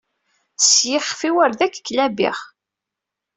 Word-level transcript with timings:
S 0.69 0.73
yiɣef-iw 0.89 1.35
ar 1.43 1.51
ad 1.51 1.61
ak-klabiɣ! 1.65 2.37